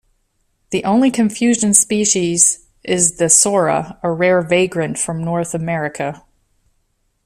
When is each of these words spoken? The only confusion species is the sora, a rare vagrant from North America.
The 0.71 0.83
only 0.83 1.11
confusion 1.11 1.75
species 1.75 2.65
is 2.83 3.17
the 3.17 3.29
sora, 3.29 3.99
a 4.01 4.09
rare 4.11 4.41
vagrant 4.41 4.97
from 4.97 5.23
North 5.23 5.53
America. 5.53 6.23